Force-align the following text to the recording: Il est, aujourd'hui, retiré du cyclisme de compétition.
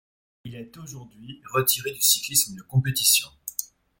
Il 0.45 0.55
est, 0.55 0.75
aujourd'hui, 0.77 1.43
retiré 1.53 1.91
du 1.91 2.01
cyclisme 2.01 2.55
de 2.55 2.63
compétition. 2.63 3.29